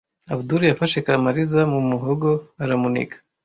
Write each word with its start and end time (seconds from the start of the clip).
Abudul 0.31 0.61
yafashe 0.67 0.97
Kamariza 1.05 1.59
mu 1.71 1.79
muhogo 1.89 2.29
aramuniga. 2.63 3.17